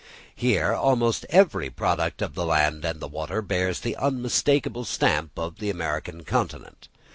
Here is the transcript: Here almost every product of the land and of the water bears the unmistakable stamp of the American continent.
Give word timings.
Here 0.33 0.73
almost 0.73 1.27
every 1.29 1.69
product 1.69 2.23
of 2.23 2.33
the 2.33 2.43
land 2.43 2.83
and 2.85 2.95
of 2.95 2.99
the 3.01 3.07
water 3.07 3.39
bears 3.43 3.81
the 3.81 3.95
unmistakable 3.97 4.83
stamp 4.83 5.37
of 5.37 5.57
the 5.59 5.69
American 5.69 6.23
continent. 6.23 6.87